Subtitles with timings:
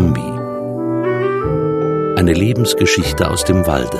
[0.00, 0.32] Bambi.
[2.18, 3.98] Eine Lebensgeschichte aus dem Walde.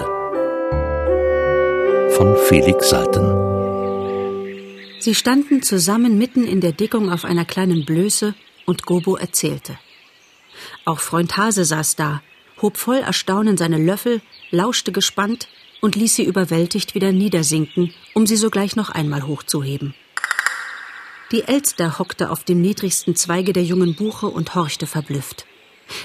[2.17, 3.27] Von Felix Salten.
[4.99, 9.79] Sie standen zusammen mitten in der Dickung auf einer kleinen Blöße und Gobo erzählte.
[10.87, 12.23] Auch Freund Hase saß da,
[12.63, 15.49] hob voll Erstaunen seine Löffel, lauschte gespannt
[15.83, 19.93] und ließ sie überwältigt wieder niedersinken, um sie sogleich noch einmal hochzuheben.
[21.31, 25.45] Die Elster hockte auf dem niedrigsten Zweige der jungen Buche und horchte verblüfft.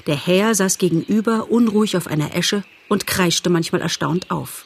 [0.07, 4.65] Der Herr saß gegenüber, unruhig auf einer Esche und kreischte manchmal erstaunt auf.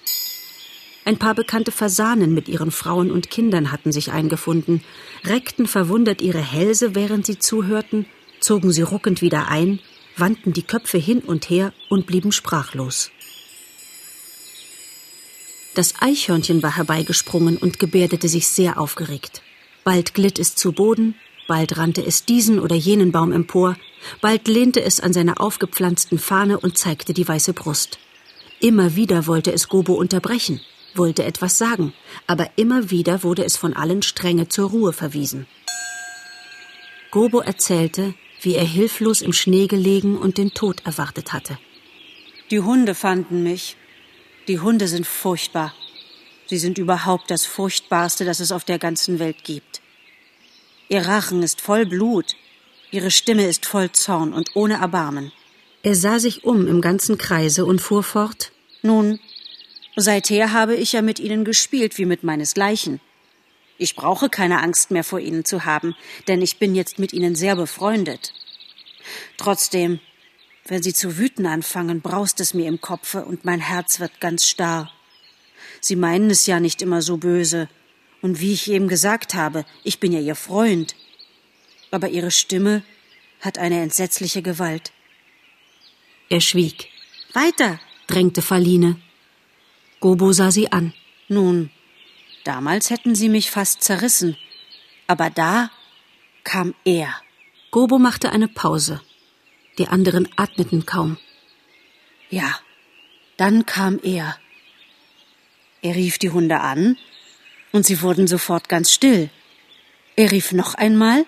[1.06, 4.84] Ein paar bekannte Fasanen mit ihren Frauen und Kindern hatten sich eingefunden,
[5.24, 8.06] reckten verwundert ihre Hälse, während sie zuhörten,
[8.40, 9.80] zogen sie ruckend wieder ein,
[10.18, 13.12] wandten die Köpfe hin und her und blieben sprachlos.
[15.74, 19.42] Das Eichhörnchen war herbeigesprungen und gebärdete sich sehr aufgeregt.
[19.84, 21.16] Bald glitt es zu Boden,
[21.50, 23.76] bald rannte es diesen oder jenen Baum empor,
[24.22, 27.98] bald lehnte es an seiner aufgepflanzten Fahne und zeigte die weiße Brust.
[28.60, 30.62] Immer wieder wollte es Gobo unterbrechen,
[30.94, 31.92] wollte etwas sagen,
[32.28, 35.48] aber immer wieder wurde es von allen strenge zur Ruhe verwiesen.
[37.10, 41.58] Gobo erzählte, wie er hilflos im Schnee gelegen und den Tod erwartet hatte.
[42.52, 43.76] Die Hunde fanden mich.
[44.48, 45.74] Die Hunde sind furchtbar.
[46.46, 49.82] Sie sind überhaupt das Furchtbarste, das es auf der ganzen Welt gibt.
[50.92, 52.36] Ihr Rachen ist voll Blut,
[52.90, 55.32] ihre Stimme ist voll Zorn und ohne Erbarmen.
[55.84, 58.52] Er sah sich um im ganzen Kreise und fuhr fort
[58.82, 59.20] Nun,
[59.96, 63.00] seither habe ich ja mit ihnen gespielt wie mit meinesgleichen.
[63.78, 65.96] Ich brauche keine Angst mehr vor ihnen zu haben,
[66.28, 68.34] denn ich bin jetzt mit ihnen sehr befreundet.
[69.38, 70.00] Trotzdem,
[70.66, 74.48] wenn sie zu wüten anfangen, braust es mir im Kopfe und mein Herz wird ganz
[74.48, 74.92] starr.
[75.82, 77.70] Sie meinen es ja nicht immer so böse,
[78.22, 80.96] und wie ich eben gesagt habe, ich bin ja ihr Freund.
[81.92, 82.84] Aber ihre Stimme
[83.42, 84.92] hat eine entsetzliche Gewalt.
[86.30, 86.90] Er schwieg.
[87.34, 89.00] Weiter, drängte Faline.
[90.00, 90.94] Gobo sah sie an.
[91.28, 91.72] Nun,
[92.44, 94.38] damals hätten sie mich fast zerrissen.
[95.08, 95.72] Aber da
[96.44, 97.14] kam er.
[97.72, 99.02] Gobo machte eine Pause.
[99.78, 101.18] Die anderen atmeten kaum.
[102.30, 102.60] Ja,
[103.38, 104.38] dann kam er.
[105.82, 106.98] Er rief die Hunde an,
[107.72, 109.30] und sie wurden sofort ganz still.
[110.16, 111.26] Er rief noch einmal,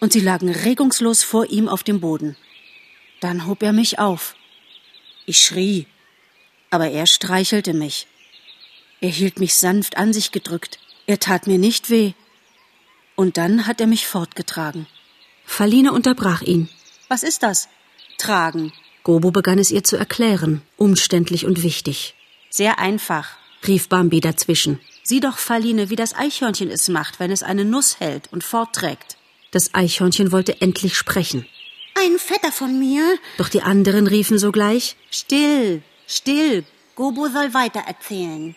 [0.00, 2.36] und sie lagen regungslos vor ihm auf dem Boden.
[3.20, 4.34] Dann hob er mich auf.
[5.26, 5.86] Ich schrie,
[6.70, 8.06] aber er streichelte mich.
[9.00, 12.12] Er hielt mich sanft an sich gedrückt, er tat mir nicht weh.
[13.14, 14.86] Und dann hat er mich fortgetragen.
[15.44, 16.68] Faline unterbrach ihn.
[17.08, 17.68] Was ist das?
[18.18, 18.72] Tragen.
[19.02, 22.14] Gobo begann es ihr zu erklären, umständlich und wichtig.
[22.50, 23.36] Sehr einfach,
[23.66, 24.78] rief Bambi dazwischen.
[25.02, 29.16] Sieh doch, Faline, wie das Eichhörnchen es macht, wenn es eine Nuss hält und fortträgt.
[29.50, 31.46] Das Eichhörnchen wollte endlich sprechen.
[31.94, 33.18] Ein Vetter von mir.
[33.36, 36.64] Doch die anderen riefen sogleich Still, still.
[36.94, 38.54] Gobo soll weiter erzählen.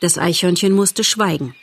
[0.00, 1.54] Das Eichhörnchen musste schweigen.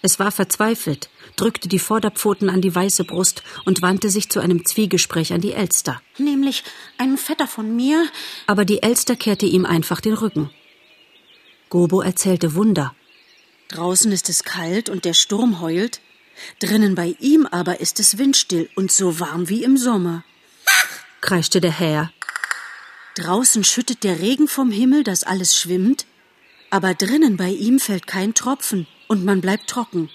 [0.00, 4.64] Es war verzweifelt, drückte die Vorderpfoten an die weiße Brust und wandte sich zu einem
[4.64, 6.00] Zwiegespräch an die Elster.
[6.18, 6.62] Nämlich
[6.98, 8.06] ein Vetter von mir.
[8.46, 10.50] Aber die Elster kehrte ihm einfach den Rücken.
[11.68, 12.94] Gobo erzählte Wunder.
[13.68, 16.00] Draußen ist es kalt und der Sturm heult.
[16.58, 20.24] Drinnen bei ihm aber ist es windstill und so warm wie im Sommer.
[21.20, 22.12] kreischte der Herr.
[23.16, 26.06] Draußen schüttet der Regen vom Himmel, dass alles schwimmt,
[26.70, 30.08] aber drinnen bei ihm fällt kein Tropfen und man bleibt trocken.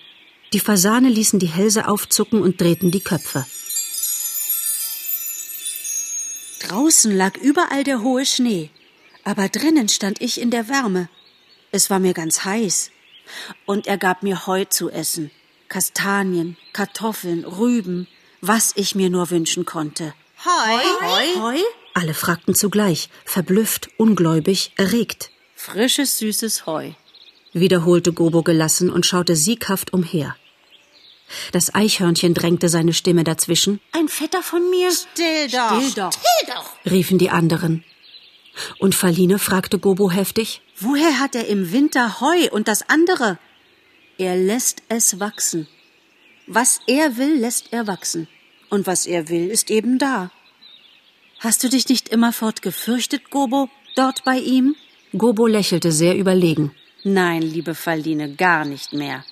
[0.54, 3.46] Die Fasane ließen die Hälse aufzucken und drehten die Köpfe.
[6.62, 8.70] Draußen lag überall der hohe Schnee,
[9.24, 11.10] aber drinnen stand ich in der Wärme.
[11.72, 12.93] Es war mir ganz heiß.
[13.66, 15.32] Und er gab mir Heu zu essen,
[15.70, 18.08] Kastanien, Kartoffeln, Rüben,
[18.42, 20.14] was ich mir nur wünschen konnte.
[20.46, 20.84] Heu?
[21.02, 21.42] Heu?
[21.42, 21.60] Heu?
[21.94, 25.30] Alle fragten zugleich, verblüfft, ungläubig, erregt.
[25.56, 26.92] Frisches, süßes Heu.
[27.54, 30.36] wiederholte Gobo gelassen und schaute sieghaft umher.
[31.52, 34.92] Das Eichhörnchen drängte seine Stimme dazwischen, Ein Vetter von mir.
[34.92, 35.80] Still doch.
[35.82, 36.12] Still doch.
[36.12, 36.92] Still doch.
[36.92, 37.84] riefen die anderen.
[38.80, 43.40] Und Faline fragte Gobo heftig, Woher hat er im Winter Heu und das andere?
[44.18, 45.66] Er lässt es wachsen.
[46.46, 48.28] Was er will, lässt er wachsen.
[48.70, 50.30] Und was er will, ist eben da.
[51.40, 54.76] Hast du dich nicht immerfort gefürchtet, Gobo, dort bei ihm?
[55.18, 56.76] Gobo lächelte sehr überlegen.
[57.06, 59.24] Nein, liebe Faline, gar nicht mehr.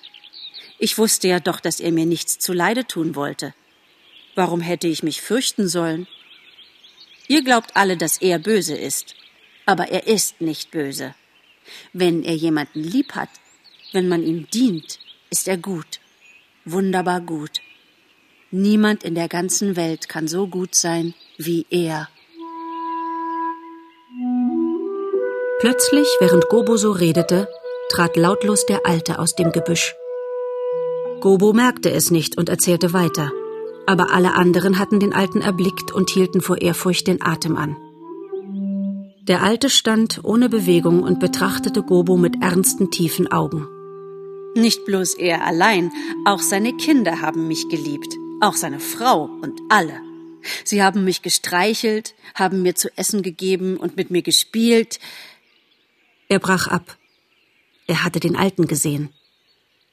[0.78, 3.52] Ich wusste ja doch, dass er mir nichts zuleide tun wollte.
[4.34, 6.06] Warum hätte ich mich fürchten sollen?
[7.28, 9.16] Ihr glaubt alle, dass er böse ist.
[9.66, 11.14] Aber er ist nicht böse.
[11.92, 13.30] Wenn er jemanden lieb hat,
[13.92, 14.98] wenn man ihm dient,
[15.30, 16.00] ist er gut.
[16.64, 17.60] Wunderbar gut.
[18.50, 22.08] Niemand in der ganzen Welt kann so gut sein wie er.
[25.60, 27.48] Plötzlich, während Gobo so redete,
[27.90, 29.94] trat lautlos der Alte aus dem Gebüsch.
[31.20, 33.30] Gobo merkte es nicht und erzählte weiter,
[33.86, 37.76] aber alle anderen hatten den Alten erblickt und hielten vor Ehrfurcht den Atem an.
[39.28, 43.68] Der Alte stand ohne Bewegung und betrachtete Gobo mit ernsten, tiefen Augen.
[44.56, 45.92] Nicht bloß er allein,
[46.26, 50.00] auch seine Kinder haben mich geliebt, auch seine Frau und alle.
[50.64, 54.98] Sie haben mich gestreichelt, haben mir zu essen gegeben und mit mir gespielt.
[56.28, 56.98] Er brach ab.
[57.86, 59.10] Er hatte den Alten gesehen.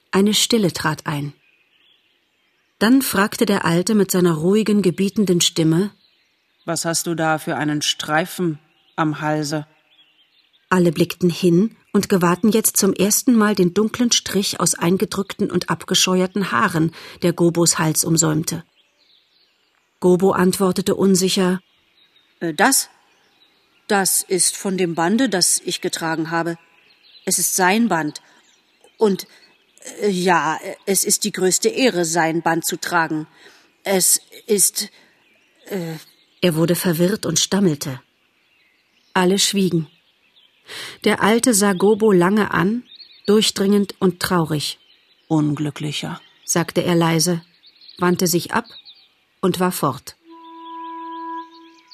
[0.09, 1.33] Eine Stille trat ein.
[2.79, 5.91] Dann fragte der Alte mit seiner ruhigen, gebietenden Stimme
[6.65, 8.57] Was hast du da für einen Streifen
[8.99, 9.65] am Halse?
[10.69, 15.69] Alle blickten hin und gewahrten jetzt zum ersten Mal den dunklen Strich aus eingedrückten und
[15.71, 16.91] abgescheuerten Haaren,
[17.23, 18.63] der Gobos Hals umsäumte.
[19.99, 21.59] Gobo antwortete unsicher
[22.39, 22.89] Äh, Das?
[23.87, 26.57] Das ist von dem Bande, das ich getragen habe.
[27.25, 28.21] Es ist sein Band.
[28.97, 29.25] Und
[30.01, 33.27] äh, ja, es ist die größte Ehre, sein Band zu tragen.
[33.83, 34.89] Es ist.
[36.41, 38.01] Er wurde verwirrt und stammelte.
[39.13, 39.87] Alle schwiegen.
[41.03, 42.83] Der Alte sah Gobo lange an,
[43.25, 44.79] durchdringend und traurig,
[45.27, 46.19] Unglücklicher.
[46.45, 47.41] sagte er leise,
[47.99, 48.65] wandte sich ab
[49.41, 50.15] und war fort.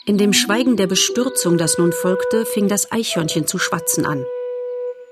[0.05, 4.23] In dem Schweigen der Bestürzung, das nun folgte, fing das Eichhörnchen zu schwatzen an.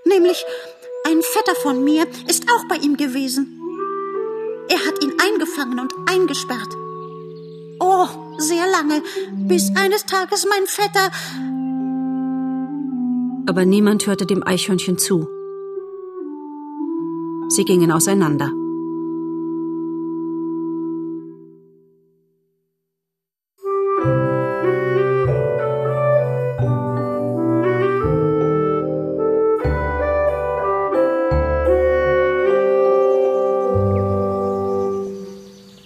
[0.06, 0.46] Nämlich
[1.06, 3.60] ein Vetter von mir ist auch bei ihm gewesen.
[4.70, 6.70] Er hat ihn eingefangen und eingesperrt.
[7.80, 8.08] Oh,
[8.38, 9.02] sehr lange,
[9.32, 11.12] bis eines Tages mein Vetter.
[13.46, 15.28] Aber niemand hörte dem Eichhörnchen zu.
[17.50, 18.52] Sie gingen auseinander.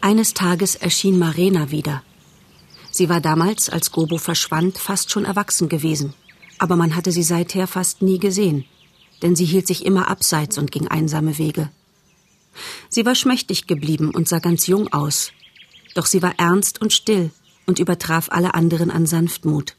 [0.01, 2.01] Eines Tages erschien Marena wieder.
[2.91, 6.13] Sie war damals, als Gobo verschwand, fast schon erwachsen gewesen,
[6.57, 8.65] aber man hatte sie seither fast nie gesehen,
[9.21, 11.69] denn sie hielt sich immer abseits und ging einsame Wege.
[12.89, 15.31] Sie war schmächtig geblieben und sah ganz jung aus,
[15.95, 17.31] doch sie war ernst und still
[17.65, 19.75] und übertraf alle anderen an Sanftmut.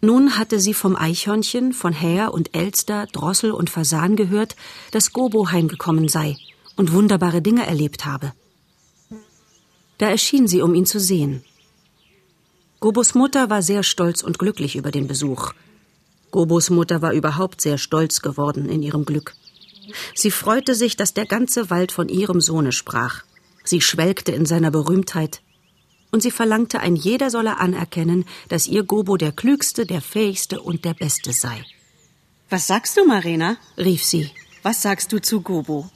[0.00, 4.56] Nun hatte sie vom Eichhörnchen, von Häher und Elster, Drossel und Fasan gehört,
[4.90, 6.36] dass Gobo heimgekommen sei
[6.76, 8.32] und wunderbare Dinge erlebt habe.
[9.98, 11.44] Da erschien sie, um ihn zu sehen.
[12.84, 15.54] Gobos Mutter war sehr stolz und glücklich über den Besuch.
[16.30, 19.34] Gobos Mutter war überhaupt sehr stolz geworden in ihrem Glück.
[20.14, 23.22] Sie freute sich, dass der ganze Wald von ihrem Sohne sprach.
[23.64, 25.40] Sie schwelgte in seiner Berühmtheit.
[26.12, 30.84] Und sie verlangte, ein jeder solle anerkennen, dass ihr Gobo der klügste, der fähigste und
[30.84, 31.64] der beste sei.
[32.50, 33.56] Was sagst du, Marina?
[33.78, 34.30] rief sie.
[34.62, 35.88] Was sagst du zu Gobo?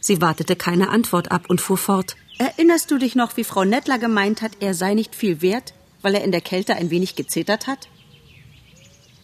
[0.00, 2.16] Sie wartete keine Antwort ab und fuhr fort.
[2.36, 5.72] Erinnerst du dich noch, wie Frau Nettler gemeint hat, er sei nicht viel wert,
[6.02, 7.88] weil er in der Kälte ein wenig gezittert hat?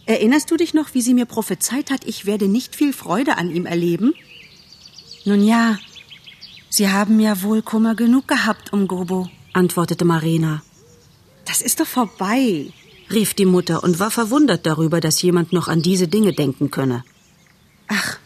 [0.07, 3.51] Erinnerst du dich noch, wie sie mir prophezeit hat, ich werde nicht viel Freude an
[3.51, 4.15] ihm erleben?
[5.25, 5.79] Nun ja,
[6.77, 9.31] Sie haben ja wohl Kummer genug gehabt um Gobo.
[9.55, 10.63] antwortete Marina.
[11.47, 12.71] Das ist doch vorbei.
[13.11, 17.03] rief die Mutter und war verwundert darüber, dass jemand noch an diese Dinge denken könne.
[17.89, 18.19] Ach,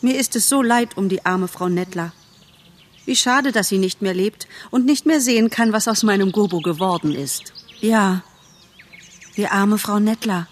[0.00, 2.12] mir ist es so leid um die arme Frau Nettler.
[3.04, 6.30] Wie schade, dass sie nicht mehr lebt und nicht mehr sehen kann, was aus meinem
[6.30, 7.52] Gobo geworden ist.
[7.80, 8.22] Ja,
[9.36, 10.48] die arme Frau Nettler.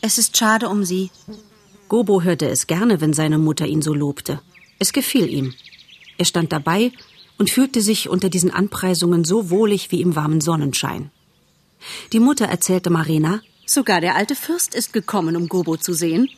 [0.00, 1.10] Es ist schade um sie.
[1.88, 4.40] Gobo hörte es gerne, wenn seine Mutter ihn so lobte.
[4.78, 5.54] Es gefiel ihm.
[6.16, 6.92] Er stand dabei
[7.36, 11.10] und fühlte sich unter diesen Anpreisungen so wohlig wie im warmen Sonnenschein.
[12.12, 16.30] Die Mutter erzählte Marina, Sogar der alte Fürst ist gekommen, um Gobo zu sehen.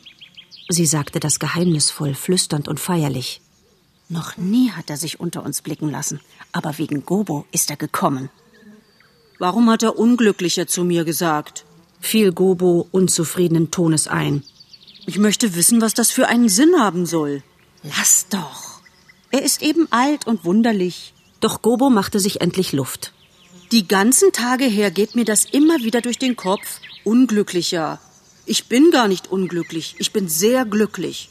[0.67, 3.41] sie sagte das geheimnisvoll, flüsternd und feierlich.
[4.09, 6.19] Noch nie hat er sich unter uns blicken lassen,
[6.51, 8.29] aber wegen Gobo ist er gekommen.
[9.41, 11.65] Warum hat er Unglücklicher zu mir gesagt?
[11.99, 14.43] Fiel Gobo unzufriedenen Tones ein.
[15.07, 17.41] Ich möchte wissen, was das für einen Sinn haben soll.
[17.81, 18.81] Lass doch.
[19.31, 21.15] Er ist eben alt und wunderlich.
[21.39, 23.13] Doch Gobo machte sich endlich Luft.
[23.71, 26.79] Die ganzen Tage her geht mir das immer wieder durch den Kopf.
[27.03, 27.99] Unglücklicher.
[28.45, 29.95] Ich bin gar nicht unglücklich.
[29.97, 31.29] Ich bin sehr glücklich.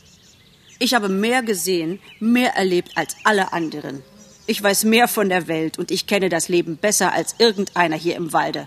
[0.80, 4.02] Ich habe mehr gesehen, mehr erlebt als alle anderen.
[4.50, 8.16] Ich weiß mehr von der Welt und ich kenne das Leben besser als irgendeiner hier
[8.16, 8.66] im Walde.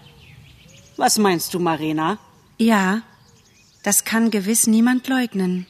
[0.96, 2.20] Was meinst du, Marina?
[2.58, 3.02] Ja,
[3.84, 5.66] das kann gewiss niemand leugnen.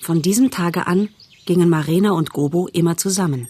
[0.00, 1.10] Von diesem Tage an
[1.46, 3.46] gingen Marina und Gobo immer zusammen.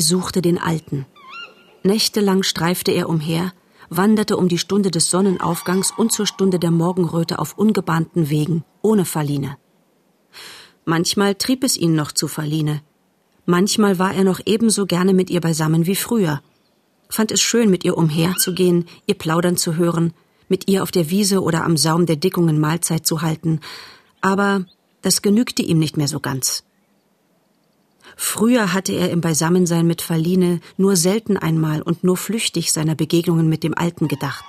[0.00, 1.06] Suchte den Alten.
[1.82, 3.52] Nächtelang streifte er umher,
[3.90, 9.04] wanderte um die Stunde des Sonnenaufgangs und zur Stunde der Morgenröte auf ungebahnten Wegen, ohne
[9.04, 9.56] Verline.
[10.84, 12.82] Manchmal trieb es ihn noch zu Verline.
[13.46, 16.42] Manchmal war er noch ebenso gerne mit ihr beisammen wie früher,
[17.08, 20.12] fand es schön, mit ihr umherzugehen, ihr plaudern zu hören,
[20.48, 23.60] mit ihr auf der Wiese oder am Saum der Dickungen Mahlzeit zu halten,
[24.20, 24.66] aber
[25.02, 26.64] das genügte ihm nicht mehr so ganz.
[28.20, 33.48] Früher hatte er im Beisammensein mit Verline nur selten einmal und nur flüchtig seiner Begegnungen
[33.48, 34.44] mit dem Alten gedacht.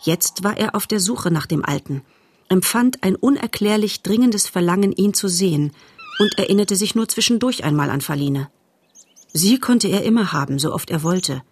[0.00, 2.02] Jetzt war er auf der Suche nach dem Alten,
[2.48, 5.72] empfand ein unerklärlich dringendes Verlangen, ihn zu sehen,
[6.20, 8.48] und erinnerte sich nur zwischendurch einmal an Verline.
[9.32, 11.42] Sie konnte er immer haben, so oft er wollte.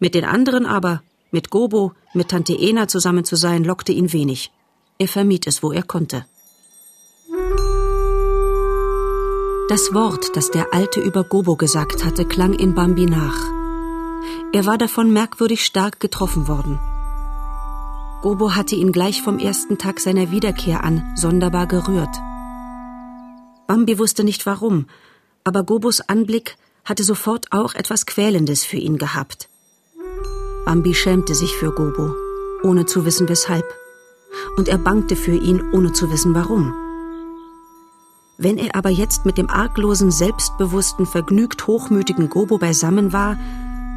[0.00, 4.50] Mit den anderen aber, mit Gobo, mit Tante Ena zusammen zu sein, lockte ihn wenig.
[4.98, 6.26] Er vermied es, wo er konnte.
[9.68, 13.38] Das Wort, das der Alte über Gobo gesagt hatte, klang in Bambi nach.
[14.52, 16.80] Er war davon merkwürdig stark getroffen worden.
[18.22, 22.14] Gobo hatte ihn gleich vom ersten Tag seiner Wiederkehr an sonderbar gerührt.
[23.68, 24.86] Bambi wusste nicht warum,
[25.44, 29.48] aber Gobos Anblick hatte sofort auch etwas Quälendes für ihn gehabt.
[30.66, 32.14] Bambi schämte sich für Gobo,
[32.64, 33.64] ohne zu wissen weshalb,
[34.56, 36.74] und er bangte für ihn, ohne zu wissen warum.
[38.44, 43.38] Wenn er aber jetzt mit dem arglosen, selbstbewussten, vergnügt hochmütigen Gobo beisammen war,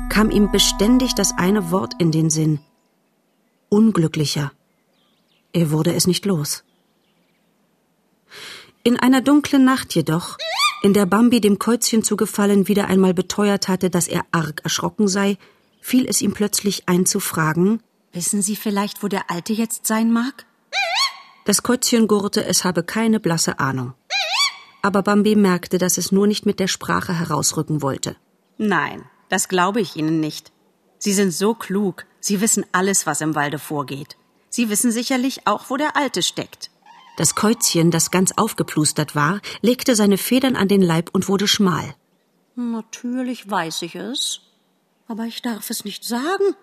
[0.10, 2.60] kam ihm beständig das eine Wort in den Sinn.
[3.70, 4.52] Unglücklicher.
[5.52, 6.64] Er wurde es nicht los.
[8.84, 10.38] In einer dunklen Nacht jedoch,
[10.84, 15.40] in der Bambi dem Käuzchen zugefallen wieder einmal beteuert hatte, dass er arg erschrocken sei,
[15.82, 17.82] fiel es ihm plötzlich ein zu fragen
[18.14, 20.46] Wissen Sie vielleicht, wo der Alte jetzt sein mag?
[21.46, 23.96] Das Käuzchen gurrte, es habe keine blasse Ahnung
[24.86, 28.16] aber Bambi merkte, dass es nur nicht mit der Sprache herausrücken wollte.
[28.58, 30.52] Nein, das glaube ich Ihnen nicht.
[31.00, 34.16] Sie sind so klug, Sie wissen alles, was im Walde vorgeht.
[34.50, 36.70] Sie wissen sicherlich auch, wo der Alte steckt.
[37.18, 41.96] Das Käuzchen, das ganz aufgeplustert war, legte seine Federn an den Leib und wurde schmal.
[42.56, 44.42] Natürlich weiß ich es,
[45.08, 46.56] aber ich darf es nicht sagen.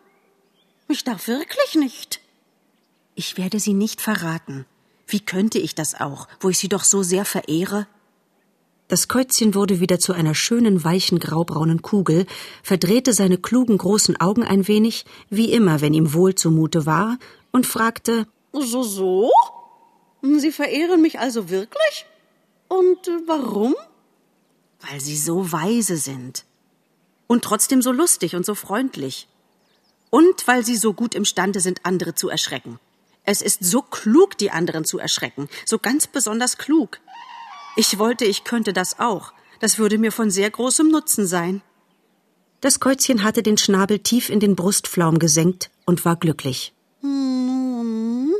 [0.88, 2.21] Ich darf wirklich nicht.
[3.14, 4.64] Ich werde Sie nicht verraten.
[5.07, 7.87] Wie könnte ich das auch, wo ich Sie doch so sehr verehre?
[8.93, 12.27] Das Käuzchen wurde wieder zu einer schönen, weichen, graubraunen Kugel,
[12.63, 17.17] verdrehte seine klugen, großen Augen ein wenig, wie immer, wenn ihm wohl zumute war,
[17.53, 19.31] und fragte So, so?
[20.21, 22.05] Sie verehren mich also wirklich?
[22.69, 23.75] Und äh, warum?
[24.83, 26.45] Weil Sie so weise sind.
[27.27, 29.27] Und trotzdem so lustig und so freundlich.
[30.11, 32.79] Und weil Sie so gut imstande sind, andere zu erschrecken.
[33.25, 37.01] Es ist so klug, die anderen zu erschrecken, so ganz besonders klug.
[37.76, 39.33] Ich wollte, ich könnte das auch.
[39.61, 41.62] Das würde mir von sehr großem Nutzen sein.
[42.61, 46.73] Das Käuzchen hatte den Schnabel tief in den Brustflaum gesenkt und war glücklich.
[47.00, 48.33] Nun,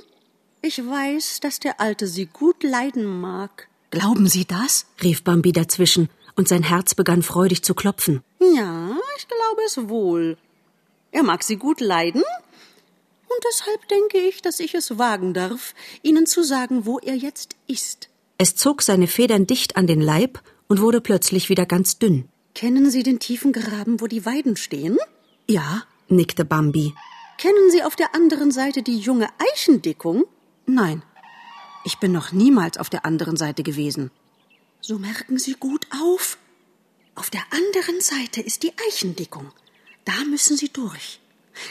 [0.61, 3.69] ich weiß, dass der Alte Sie gut leiden mag.
[3.91, 4.87] Glauben Sie das?
[5.03, 8.23] rief Bambi dazwischen, und sein Herz begann freudig zu klopfen.
[8.41, 10.39] Ja, ich glaube es wohl.
[11.11, 16.27] Er mag Sie gut leiden, und deshalb denke ich, dass ich es wagen darf, Ihnen
[16.27, 18.09] zu sagen, wo er jetzt ist.
[18.43, 22.29] Es zog seine Federn dicht an den Leib und wurde plötzlich wieder ganz dünn.
[22.57, 24.99] Kennen Sie den tiefen Graben, wo die Weiden stehen?
[25.49, 26.93] Ja, nickte Bambi.
[27.39, 30.25] Kennen Sie auf der anderen Seite die junge Eichendickung?
[30.67, 31.05] Nein,
[31.85, 34.11] ich bin noch niemals auf der anderen Seite gewesen.
[34.81, 36.37] So merken Sie gut auf.
[37.15, 39.53] Auf der anderen Seite ist die Eichendickung.
[40.05, 41.21] Da müssen Sie durch.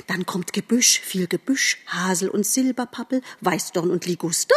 [0.07, 4.55] Dann kommt Gebüsch, viel Gebüsch, Hasel und Silberpappel, Weißdorn und Liguster.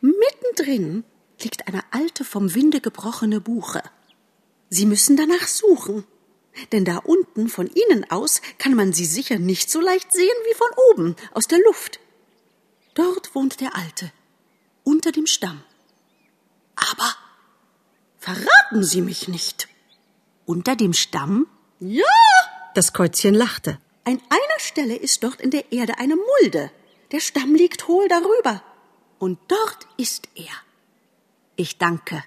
[0.00, 1.04] Mittendrin
[1.42, 3.82] liegt eine alte, vom Winde gebrochene Buche.
[4.68, 6.04] Sie müssen danach suchen,
[6.72, 10.54] denn da unten von Ihnen aus kann man sie sicher nicht so leicht sehen wie
[10.54, 12.00] von oben, aus der Luft.
[12.94, 14.10] Dort wohnt der Alte,
[14.82, 15.62] unter dem Stamm.
[16.76, 17.14] Aber
[18.18, 19.68] verraten Sie mich nicht.
[20.46, 21.46] Unter dem Stamm?
[21.78, 22.04] Ja!
[22.74, 23.78] Das Käuzchen lachte.
[24.04, 26.70] An einer Stelle ist dort in der Erde eine Mulde.
[27.12, 28.62] Der Stamm liegt hohl darüber.
[29.18, 30.65] Und dort ist er.
[31.56, 32.22] Ich danke.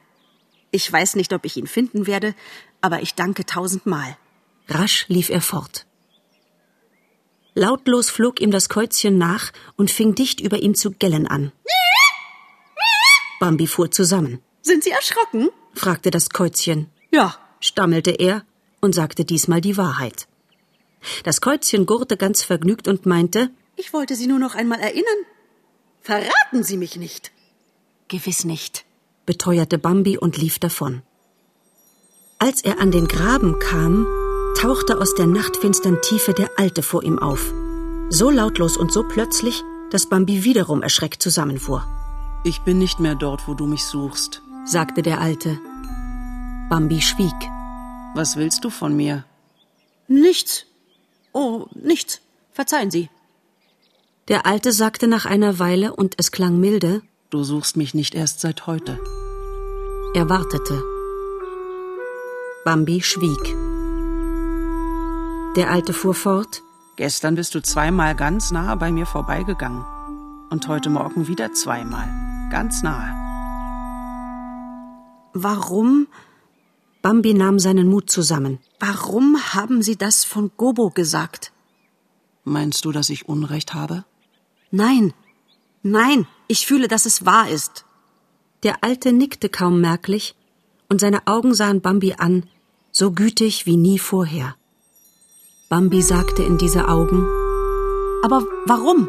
[0.71, 2.35] Ich weiß nicht, ob ich ihn finden werde,
[2.81, 4.17] aber ich danke tausendmal.
[4.67, 5.85] Rasch lief er fort.
[7.55, 11.51] Lautlos flog ihm das Käuzchen nach und fing dicht über ihm zu gellen an.
[13.39, 14.41] Bambi fuhr zusammen.
[14.61, 15.49] Sind Sie erschrocken?
[15.73, 16.89] fragte das Käuzchen.
[17.11, 18.45] Ja, stammelte er
[18.81, 20.27] und sagte diesmal die Wahrheit.
[21.23, 25.25] Das Käuzchen gurrte ganz vergnügt und meinte, ich wollte Sie nur noch einmal erinnern.
[26.01, 27.31] Verraten Sie mich nicht.
[28.09, 28.85] Gewiss nicht,
[29.29, 31.03] beteuerte Bambi und lief davon.
[32.39, 34.07] Als er an den Graben kam,
[34.59, 37.53] tauchte aus der nachtfinstern Tiefe der Alte vor ihm auf.
[38.09, 41.85] So lautlos und so plötzlich, dass Bambi wiederum erschreckt zusammenfuhr.
[42.43, 45.59] Ich bin nicht mehr dort, wo du mich suchst, sagte der Alte.
[46.71, 47.39] Bambi schwieg.
[48.15, 49.25] Was willst du von mir?
[50.07, 50.65] Nichts.
[51.33, 52.19] Oh, nichts.
[52.51, 53.11] Verzeihen Sie.
[54.27, 58.39] Der Alte sagte nach einer Weile, und es klang milde, Du suchst mich nicht erst
[58.39, 58.99] seit heute.
[60.11, 60.83] Er wartete.
[62.65, 63.55] Bambi schwieg.
[65.55, 66.63] Der Alte fuhr fort.
[66.95, 69.85] Gestern bist du zweimal ganz nahe bei mir vorbeigegangen.
[70.49, 72.09] Und heute Morgen wieder zweimal.
[72.49, 73.13] Ganz nahe.
[75.33, 76.07] Warum?
[77.03, 78.57] Bambi nahm seinen Mut zusammen.
[78.79, 81.51] Warum haben Sie das von Gobo gesagt?
[82.43, 84.05] Meinst du, dass ich Unrecht habe?
[84.71, 85.13] Nein.
[85.83, 87.85] Nein, ich fühle, dass es wahr ist.
[88.63, 90.35] Der Alte nickte kaum merklich,
[90.89, 92.43] und seine Augen sahen Bambi an,
[92.91, 94.55] so gütig wie nie vorher.
[95.69, 97.27] Bambi sagte in diese Augen
[98.23, 99.07] Aber warum?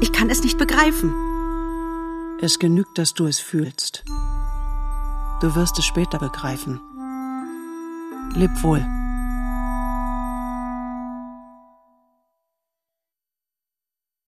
[0.00, 1.14] Ich kann es nicht begreifen.
[2.40, 4.04] Es genügt, dass du es fühlst.
[5.40, 6.80] Du wirst es später begreifen.
[8.34, 8.84] Leb wohl.